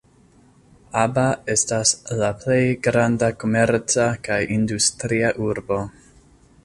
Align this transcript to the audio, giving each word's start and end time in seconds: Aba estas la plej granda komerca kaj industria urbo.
Aba 1.01 1.25
estas 1.55 1.91
la 2.21 2.31
plej 2.43 2.63
granda 2.87 3.29
komerca 3.45 4.09
kaj 4.29 4.41
industria 4.57 5.31
urbo. 5.51 5.83